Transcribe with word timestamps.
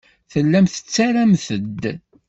Tellamt 0.31 0.73
tettarramt-d. 0.75 1.83